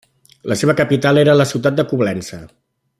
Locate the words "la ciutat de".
1.41-1.89